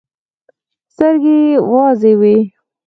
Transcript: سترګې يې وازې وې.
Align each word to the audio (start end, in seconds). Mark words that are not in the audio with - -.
سترګې 0.93 1.35
يې 1.47 1.57
وازې 1.71 2.13
وې. 2.19 2.37